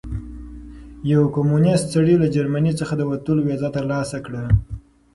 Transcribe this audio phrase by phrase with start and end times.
[1.11, 4.43] یو کمونیست سړي له جرمني څخه د وتلو ویزه ترلاسه کړه.